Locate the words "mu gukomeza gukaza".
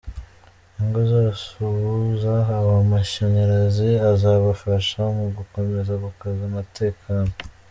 5.17-6.41